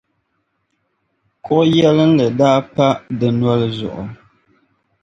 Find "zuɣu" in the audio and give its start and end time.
3.77-4.03